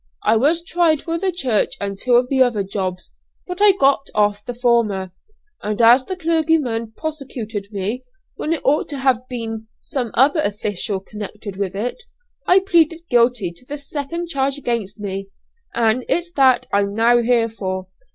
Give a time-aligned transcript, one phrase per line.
[0.23, 3.13] I was tried for the church and two of the other jobs;
[3.45, 5.11] but I got off the former,
[5.63, 8.01] as the clergyman prosecuted me,
[8.33, 12.01] when it ought to have been some other official connected with it.
[12.47, 15.29] I pleaded guilty to the second charge against me;
[15.75, 17.85] and it's that I'm now here for.